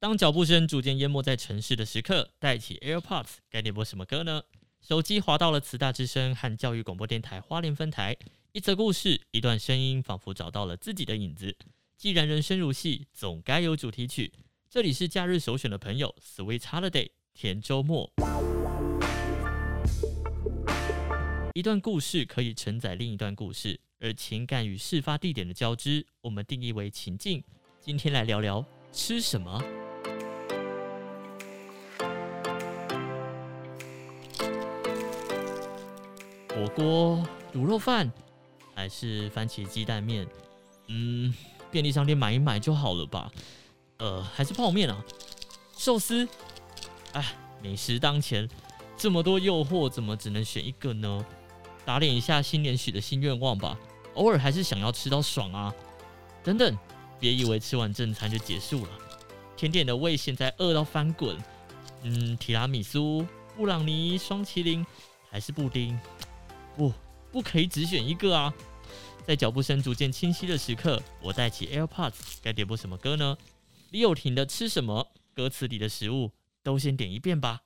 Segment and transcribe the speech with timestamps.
[0.00, 4.44] 当脚步声逐渐淹没在城市的时刻，带起 AirPods，该点播什么歌呢？
[4.80, 8.16] 手机滑到了慈大之声和教育广播电台花莲分台，
[8.52, 11.56] 一则故事，一段声音，仿佛找到了自己的影子。
[11.96, 14.32] 既然人生如戏，总该有主题曲。
[14.70, 18.08] 这里是假日首选的朋友，Sweet Holiday，甜周末。
[21.54, 27.42] 一段故事可以承载另一段故事，而情感与事发地点的交织，我们定义为情境。
[27.80, 29.60] 今天来聊聊吃什么。
[36.48, 37.22] 火锅、
[37.54, 38.10] 卤肉饭，
[38.74, 40.26] 还是番茄鸡蛋面？
[40.86, 41.34] 嗯，
[41.70, 43.30] 便利商店买一买就好了吧。
[43.98, 45.04] 呃，还是泡面啊？
[45.76, 46.26] 寿司？
[47.12, 47.24] 哎，
[47.62, 48.48] 美食当前，
[48.96, 51.24] 这么多诱惑，怎么只能选一个呢？
[51.84, 53.78] 打脸一下新年许的新愿望吧，
[54.14, 55.74] 偶尔还是想要吃到爽啊。
[56.42, 56.78] 等等，
[57.20, 58.90] 别以为吃完正餐就结束了，
[59.56, 61.36] 甜点的胃现在饿到翻滚。
[62.02, 64.86] 嗯，提拉米苏、布朗尼、双麒麟，
[65.30, 65.98] 还是布丁？
[66.78, 66.94] 不，
[67.32, 68.54] 不可以只选一个啊！
[69.26, 73.36] 在脚步声逐渐清晰的时刻，我戴起 AirPods，该点播什么歌呢？
[73.90, 76.30] 李友廷的《吃什么》歌词里的食物
[76.62, 77.62] 都先点一遍吧。